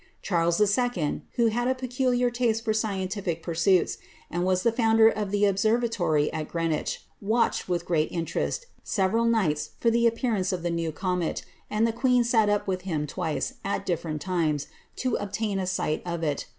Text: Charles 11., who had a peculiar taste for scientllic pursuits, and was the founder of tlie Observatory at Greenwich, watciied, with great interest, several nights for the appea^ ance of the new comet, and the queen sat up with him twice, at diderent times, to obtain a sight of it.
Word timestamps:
Charles 0.23 0.59
11., 0.59 1.27
who 1.35 1.49
had 1.49 1.67
a 1.67 1.75
peculiar 1.75 2.31
taste 2.31 2.65
for 2.65 2.73
scientllic 2.73 3.43
pursuits, 3.43 3.99
and 4.31 4.43
was 4.43 4.63
the 4.63 4.71
founder 4.71 5.07
of 5.07 5.29
tlie 5.29 5.47
Observatory 5.47 6.33
at 6.33 6.47
Greenwich, 6.47 7.03
watciied, 7.23 7.67
with 7.67 7.85
great 7.85 8.11
interest, 8.11 8.65
several 8.83 9.25
nights 9.25 9.69
for 9.77 9.91
the 9.91 10.09
appea^ 10.09 10.35
ance 10.37 10.51
of 10.51 10.63
the 10.63 10.71
new 10.71 10.91
comet, 10.91 11.45
and 11.69 11.85
the 11.85 11.93
queen 11.93 12.23
sat 12.23 12.49
up 12.49 12.67
with 12.67 12.81
him 12.81 13.05
twice, 13.05 13.53
at 13.63 13.85
diderent 13.85 14.21
times, 14.21 14.65
to 14.95 15.17
obtain 15.17 15.59
a 15.59 15.67
sight 15.67 16.01
of 16.03 16.23
it. 16.23 16.47